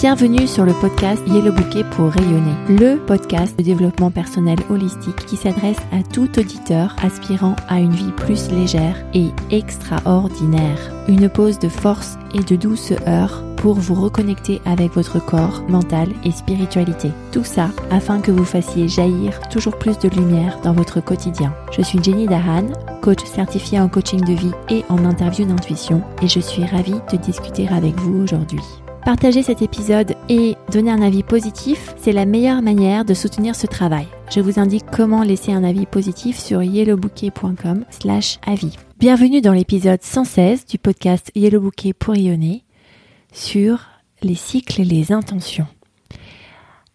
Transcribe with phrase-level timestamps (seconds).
[0.00, 5.36] Bienvenue sur le podcast Yellow Bouquet pour rayonner, le podcast de développement personnel holistique qui
[5.36, 10.78] s'adresse à tout auditeur aspirant à une vie plus légère et extraordinaire.
[11.06, 16.30] Une pause de force et de douceur pour vous reconnecter avec votre corps, mental et
[16.30, 17.10] spiritualité.
[17.30, 21.54] Tout ça afin que vous fassiez jaillir toujours plus de lumière dans votre quotidien.
[21.72, 22.68] Je suis Jenny Dahan,
[23.02, 27.18] coach certifiée en coaching de vie et en interview d'intuition et je suis ravie de
[27.18, 28.62] discuter avec vous aujourd'hui.
[29.04, 33.66] Partager cet épisode et donner un avis positif, c'est la meilleure manière de soutenir ce
[33.66, 34.06] travail.
[34.30, 38.76] Je vous indique comment laisser un avis positif sur yellowbouquet.com slash avis.
[38.98, 42.62] Bienvenue dans l'épisode 116 du podcast Yellow Bouquet pour rayonner
[43.32, 43.86] sur
[44.22, 45.66] les cycles et les intentions.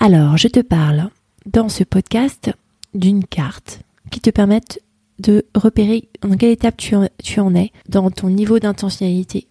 [0.00, 1.08] Alors, je te parle
[1.46, 2.50] dans ce podcast
[2.94, 4.82] d'une carte qui te permette
[5.20, 9.46] de repérer en quelle étape tu en es dans ton niveau d'intentionnalité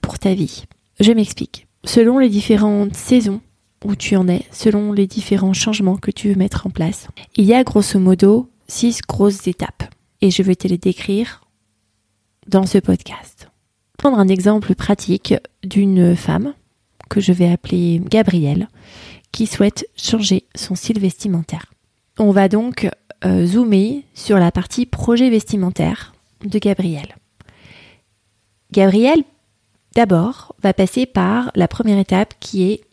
[0.00, 0.66] pour ta vie.
[1.00, 1.66] Je m'explique.
[1.86, 3.40] Selon les différentes saisons
[3.84, 7.44] où tu en es, selon les différents changements que tu veux mettre en place, il
[7.44, 9.84] y a grosso modo six grosses étapes.
[10.20, 11.42] Et je vais te les décrire
[12.48, 13.48] dans ce podcast.
[13.98, 16.54] Prendre un exemple pratique d'une femme
[17.08, 18.68] que je vais appeler Gabrielle
[19.30, 21.72] qui souhaite changer son style vestimentaire.
[22.18, 22.88] On va donc
[23.24, 27.14] euh, zoomer sur la partie projet vestimentaire de Gabrielle.
[28.72, 29.22] Gabrielle,
[29.96, 32.84] d'abord, va passer par la première étape qui est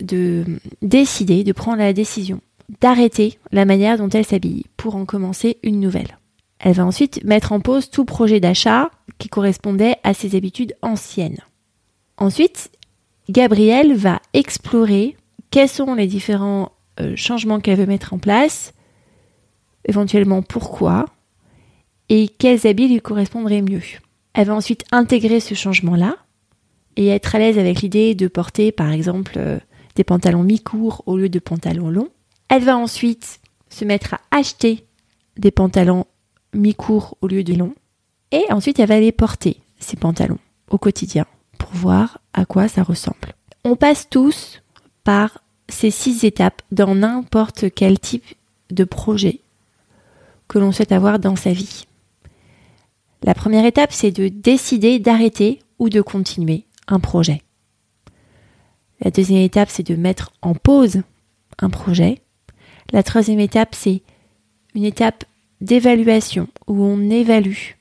[0.00, 0.44] de
[0.82, 2.40] décider, de prendre la décision
[2.80, 6.18] d'arrêter la manière dont elle s'habille pour en commencer une nouvelle.
[6.58, 11.38] Elle va ensuite mettre en pause tout projet d'achat qui correspondait à ses habitudes anciennes.
[12.16, 12.70] Ensuite,
[13.28, 15.16] Gabrielle va explorer
[15.50, 18.72] quels sont les différents euh, changements qu'elle veut mettre en place,
[19.86, 21.06] éventuellement pourquoi,
[22.08, 23.82] et quels habits lui correspondraient mieux.
[24.34, 26.16] Elle va ensuite intégrer ce changement-là
[26.96, 29.58] et être à l'aise avec l'idée de porter par exemple euh,
[29.94, 32.10] des pantalons mi-courts au lieu de pantalons longs.
[32.48, 34.84] Elle va ensuite se mettre à acheter
[35.36, 36.06] des pantalons
[36.54, 37.74] mi-courts au lieu de longs.
[38.32, 40.38] Et ensuite, elle va les porter, ces pantalons,
[40.70, 41.26] au quotidien,
[41.58, 43.34] pour voir à quoi ça ressemble.
[43.64, 44.62] On passe tous
[45.04, 48.24] par ces six étapes dans n'importe quel type
[48.70, 49.40] de projet
[50.48, 51.86] que l'on souhaite avoir dans sa vie.
[53.22, 57.42] La première étape, c'est de décider d'arrêter ou de continuer un projet.
[59.00, 61.02] La deuxième étape, c'est de mettre en pause
[61.58, 62.20] un projet.
[62.92, 64.02] La troisième étape, c'est
[64.74, 65.24] une étape
[65.60, 67.74] d'évaluation où on évalue,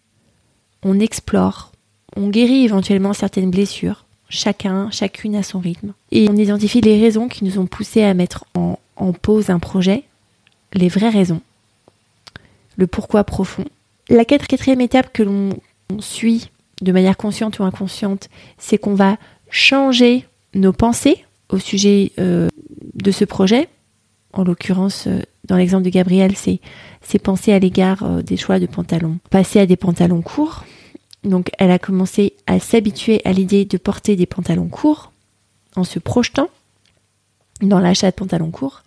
[0.83, 1.71] on explore,
[2.15, 5.93] on guérit éventuellement certaines blessures, chacun, chacune à son rythme.
[6.11, 9.59] Et on identifie les raisons qui nous ont poussé à mettre en, en pause un
[9.59, 10.03] projet,
[10.73, 11.41] les vraies raisons,
[12.77, 13.65] le pourquoi profond.
[14.09, 15.49] La quatrième étape que l'on
[15.99, 16.49] suit
[16.81, 19.17] de manière consciente ou inconsciente, c'est qu'on va
[19.49, 22.49] changer nos pensées au sujet euh,
[22.93, 23.69] de ce projet.
[24.33, 26.59] En l'occurrence, euh, dans l'exemple de Gabriel, c'est
[27.01, 29.19] ses pensées à l'égard euh, des choix de pantalons.
[29.29, 30.65] Passer à des pantalons courts.
[31.23, 35.11] Donc elle a commencé à s'habituer à l'idée de porter des pantalons courts
[35.75, 36.49] en se projetant
[37.61, 38.83] dans l'achat de pantalons courts.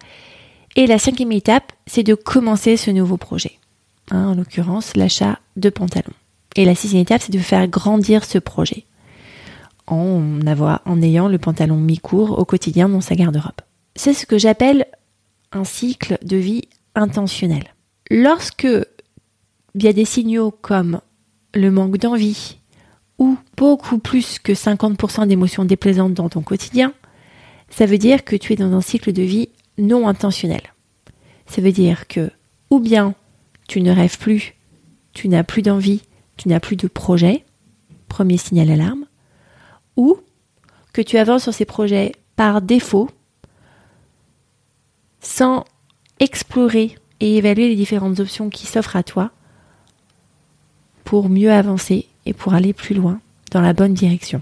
[0.77, 3.59] Et la cinquième étape, c'est de commencer ce nouveau projet.
[4.11, 6.15] Hein, en l'occurrence, l'achat de pantalons.
[6.59, 8.85] Et la sixième étape, c'est de faire grandir ce projet
[9.87, 10.41] en,
[11.03, 13.61] ayant le pantalon mi-court au quotidien dans sa garde-robe.
[13.95, 14.87] C'est ce que j'appelle
[15.53, 16.65] un cycle de vie
[16.97, 17.63] intentionnel.
[18.11, 18.67] Lorsque
[19.77, 21.01] il y a des signaux comme
[21.55, 22.59] le manque d'envie
[23.19, 26.93] ou beaucoup plus que 50% d'émotions déplaisantes dans ton quotidien,
[27.71, 30.63] ça veut dire que tu es dans un cycle de vie non intentionnel.
[31.47, 32.33] Ça veut dire que
[32.69, 33.15] ou bien
[33.69, 34.57] tu ne rêves plus,
[35.13, 36.03] tu n'as plus d'envie,
[36.39, 37.45] tu n'as plus de projet,
[38.09, 39.05] premier signal alarme,
[39.97, 40.17] ou
[40.95, 43.11] que tu avances sur ces projets par défaut,
[45.21, 45.65] sans
[46.21, 49.31] explorer et évaluer les différentes options qui s'offrent à toi
[51.05, 53.21] pour mieux avancer et pour aller plus loin
[53.51, 54.41] dans la bonne direction.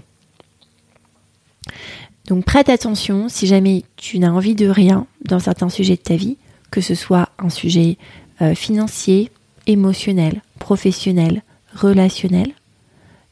[2.27, 6.15] Donc prête attention si jamais tu n'as envie de rien dans certains sujets de ta
[6.15, 6.37] vie,
[6.71, 7.97] que ce soit un sujet
[8.41, 9.31] euh, financier,
[9.65, 11.41] émotionnel, professionnel,
[11.77, 12.53] relationnel,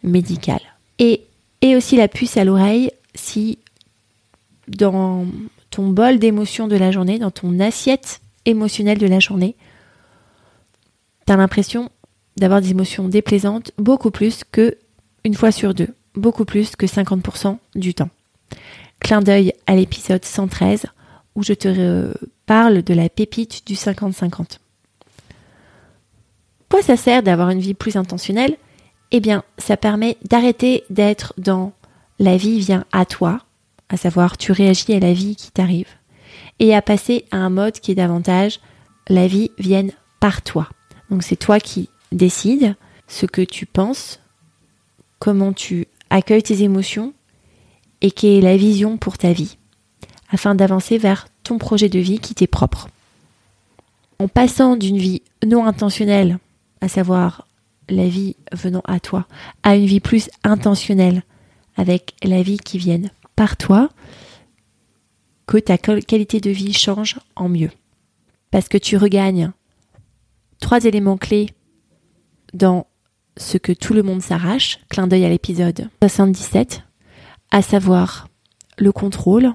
[0.03, 0.59] médical.
[0.99, 1.21] Et,
[1.75, 3.57] aussi la puce à l'oreille si
[4.67, 5.25] dans
[5.71, 9.55] ton bol d'émotions de la journée, dans ton assiette émotionnelle de la journée,
[11.25, 11.89] tu as l'impression
[12.37, 14.77] d'avoir des émotions déplaisantes beaucoup plus que
[15.23, 18.09] une fois sur deux, beaucoup plus que 50% du temps.
[18.99, 20.85] Clin d'œil à l'épisode 113
[21.35, 22.13] où je te
[22.45, 24.59] parle de la pépite du 50-50.
[26.69, 28.57] Quoi ça sert d'avoir une vie plus intentionnelle?
[29.11, 31.73] Eh bien, ça permet d'arrêter d'être dans
[32.19, 33.39] la vie vient à toi
[33.89, 35.89] à savoir tu réagis à la vie qui t'arrive,
[36.59, 38.59] et à passer à un mode qui est davantage
[39.07, 40.69] la vie vienne par toi.
[41.09, 42.75] Donc c'est toi qui décides
[43.07, 44.19] ce que tu penses,
[45.19, 47.13] comment tu accueilles tes émotions
[48.01, 49.57] et quelle est la vision pour ta vie,
[50.29, 52.87] afin d'avancer vers ton projet de vie qui t'est propre.
[54.17, 56.39] En passant d'une vie non intentionnelle,
[56.85, 57.47] à savoir
[57.89, 59.25] la vie venant à toi,
[59.63, 61.23] à une vie plus intentionnelle,
[61.75, 63.89] avec la vie qui vienne par toi,
[65.47, 67.71] que ta qualité de vie change en mieux.
[68.51, 69.51] Parce que tu regagnes
[70.59, 71.49] trois éléments clés
[72.53, 72.85] dans
[73.35, 76.83] ce que tout le monde s'arrache, clin d'œil à l'épisode 77,
[77.49, 78.27] à savoir
[78.77, 79.53] le contrôle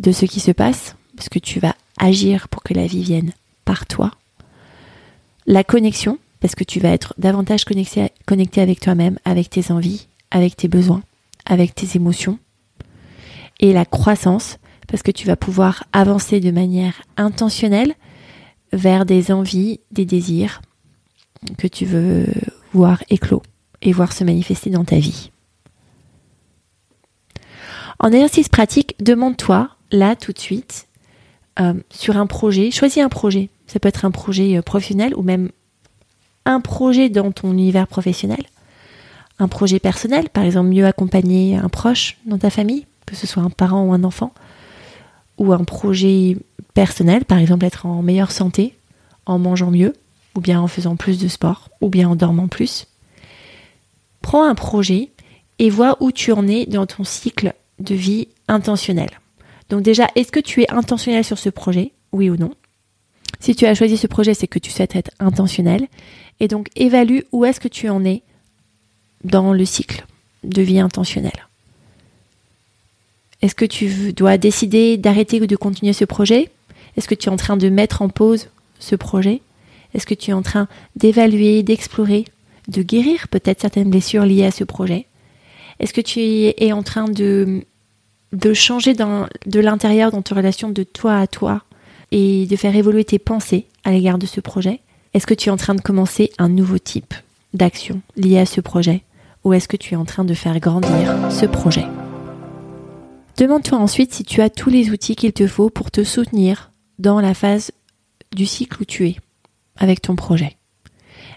[0.00, 3.34] de ce qui se passe, parce que tu vas agir pour que la vie vienne
[3.64, 4.10] par toi,
[5.46, 10.56] la connexion, parce que tu vas être davantage connecté, avec toi-même, avec tes envies, avec
[10.56, 11.02] tes besoins,
[11.44, 12.38] avec tes émotions,
[13.60, 14.58] et la croissance,
[14.88, 17.94] parce que tu vas pouvoir avancer de manière intentionnelle
[18.72, 20.62] vers des envies, des désirs
[21.58, 22.26] que tu veux
[22.72, 23.42] voir éclos
[23.82, 25.30] et voir se manifester dans ta vie.
[27.98, 30.88] En exercice pratique, demande-toi, là, tout de suite,
[31.60, 33.50] euh, sur un projet, choisis un projet.
[33.66, 35.50] Ça peut être un projet euh, professionnel ou même
[36.50, 38.44] un projet dans ton univers professionnel.
[39.38, 43.42] Un projet personnel, par exemple, mieux accompagner un proche dans ta famille, que ce soit
[43.42, 44.32] un parent ou un enfant.
[45.38, 46.36] Ou un projet
[46.74, 48.74] personnel, par exemple, être en meilleure santé,
[49.26, 49.94] en mangeant mieux,
[50.34, 52.86] ou bien en faisant plus de sport, ou bien en dormant plus.
[54.20, 55.10] Prends un projet
[55.58, 59.10] et vois où tu en es dans ton cycle de vie intentionnel.
[59.70, 62.52] Donc déjà, est-ce que tu es intentionnel sur ce projet Oui ou non?
[63.38, 65.86] Si tu as choisi ce projet, c'est que tu souhaites être intentionnel.
[66.40, 68.22] Et donc évalue où est-ce que tu en es
[69.24, 70.04] dans le cycle
[70.44, 71.46] de vie intentionnelle.
[73.42, 76.50] Est-ce que tu dois décider d'arrêter ou de continuer ce projet?
[76.96, 78.48] Est-ce que tu es en train de mettre en pause
[78.78, 79.40] ce projet?
[79.94, 82.24] Est-ce que tu es en train d'évaluer, d'explorer,
[82.68, 85.06] de guérir peut-être certaines blessures liées à ce projet?
[85.78, 87.64] Est-ce que tu es en train de,
[88.52, 91.62] changer de l'intérieur dans ta relation de toi à toi
[92.12, 94.80] et de faire évoluer tes pensées à l'égard de ce projet?
[95.12, 97.14] Est-ce que tu es en train de commencer un nouveau type
[97.52, 99.02] d'action lié à ce projet
[99.42, 101.84] Ou est-ce que tu es en train de faire grandir ce projet?
[103.36, 106.70] Demande-toi ensuite si tu as tous les outils qu'il te faut pour te soutenir
[107.00, 107.72] dans la phase
[108.36, 109.16] du cycle où tu es
[109.76, 110.56] avec ton projet.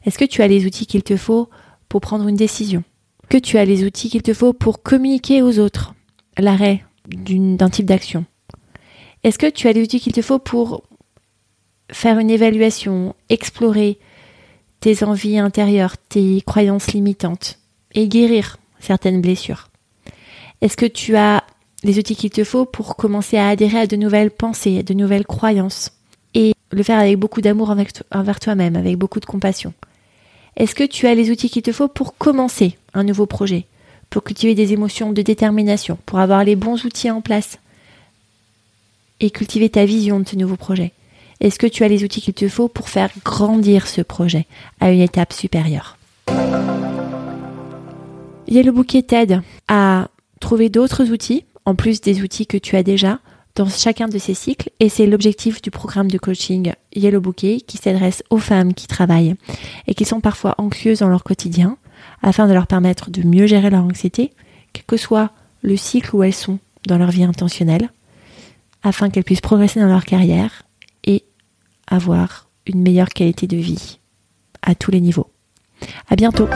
[0.06, 1.50] Est-ce que tu as les outils qu'il te faut
[1.90, 2.84] pour prendre une décision?
[3.28, 5.96] Que tu as les outils qu'il te faut pour communiquer aux autres
[6.38, 8.26] l'arrêt d'un type d'action?
[9.24, 10.84] Est-ce que tu as les outils qu'il te faut pour
[11.92, 13.98] faire une évaluation, explorer
[14.80, 17.60] tes envies intérieures, tes croyances limitantes
[17.94, 19.70] et guérir certaines blessures
[20.62, 21.44] Est-ce que tu as
[21.84, 24.94] les outils qu'il te faut pour commencer à adhérer à de nouvelles pensées, à de
[24.94, 25.92] nouvelles croyances
[26.34, 27.76] et le faire avec beaucoup d'amour
[28.12, 29.74] envers toi-même, avec beaucoup de compassion?
[30.56, 33.66] Est-ce que tu as les outils qu'il te faut pour commencer un nouveau projet,
[34.10, 37.58] pour cultiver des émotions de détermination, pour avoir les bons outils en place
[39.20, 40.92] et cultiver ta vision de ce nouveau projet?
[41.40, 44.46] Est-ce que tu as les outils qu'il te faut pour faire grandir ce projet
[44.80, 45.98] à une étape supérieure?
[48.48, 50.10] Le Bouquet t'aide à
[50.40, 53.20] trouver d'autres outils, en plus des outils que tu as déjà,
[53.56, 57.78] dans chacun de ces cycles et c'est l'objectif du programme de coaching Yellow Bouquet qui
[57.78, 59.36] s'adresse aux femmes qui travaillent
[59.88, 61.78] et qui sont parfois anxieuses dans leur quotidien
[62.22, 64.32] afin de leur permettre de mieux gérer leur anxiété,
[64.74, 67.90] quel que soit le cycle où elles sont dans leur vie intentionnelle,
[68.82, 70.64] afin qu'elles puissent progresser dans leur carrière
[71.88, 74.00] avoir une meilleure qualité de vie
[74.62, 75.30] à tous les niveaux.
[76.10, 76.48] À bientôt!